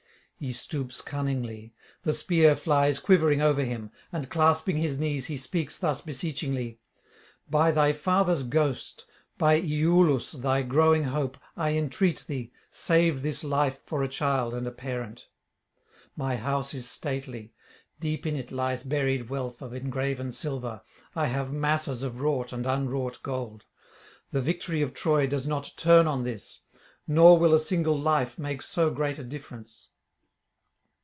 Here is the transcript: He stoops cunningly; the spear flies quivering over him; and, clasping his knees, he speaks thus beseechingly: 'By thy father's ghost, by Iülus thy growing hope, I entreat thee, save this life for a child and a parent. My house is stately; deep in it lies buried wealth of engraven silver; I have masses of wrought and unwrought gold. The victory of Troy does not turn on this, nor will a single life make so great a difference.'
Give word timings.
He 0.43 0.53
stoops 0.53 1.01
cunningly; 1.01 1.75
the 2.01 2.13
spear 2.13 2.55
flies 2.55 2.97
quivering 2.97 3.43
over 3.43 3.63
him; 3.63 3.91
and, 4.11 4.27
clasping 4.27 4.77
his 4.77 4.97
knees, 4.97 5.27
he 5.27 5.37
speaks 5.37 5.77
thus 5.77 6.01
beseechingly: 6.01 6.79
'By 7.47 7.69
thy 7.69 7.93
father's 7.93 8.41
ghost, 8.41 9.05
by 9.37 9.61
Iülus 9.61 10.41
thy 10.41 10.63
growing 10.63 11.03
hope, 11.03 11.37
I 11.55 11.75
entreat 11.77 12.25
thee, 12.27 12.51
save 12.71 13.21
this 13.21 13.43
life 13.43 13.83
for 13.85 14.01
a 14.01 14.07
child 14.07 14.55
and 14.55 14.65
a 14.65 14.71
parent. 14.71 15.27
My 16.15 16.37
house 16.37 16.73
is 16.73 16.89
stately; 16.89 17.53
deep 17.99 18.25
in 18.25 18.35
it 18.35 18.51
lies 18.51 18.81
buried 18.81 19.29
wealth 19.29 19.61
of 19.61 19.75
engraven 19.75 20.31
silver; 20.31 20.81
I 21.15 21.27
have 21.27 21.53
masses 21.53 22.01
of 22.01 22.19
wrought 22.19 22.51
and 22.51 22.65
unwrought 22.65 23.21
gold. 23.21 23.65
The 24.31 24.41
victory 24.41 24.81
of 24.81 24.95
Troy 24.95 25.27
does 25.27 25.45
not 25.45 25.71
turn 25.77 26.07
on 26.07 26.23
this, 26.23 26.61
nor 27.07 27.37
will 27.37 27.53
a 27.53 27.59
single 27.59 27.95
life 27.95 28.39
make 28.39 28.63
so 28.63 28.89
great 28.89 29.19
a 29.19 29.23
difference.' 29.23 29.89